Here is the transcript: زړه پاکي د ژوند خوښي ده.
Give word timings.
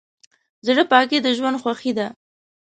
زړه 0.65 0.83
پاکي 0.91 1.17
د 1.21 1.27
ژوند 1.37 1.59
خوښي 1.63 1.91
ده. 1.97 2.07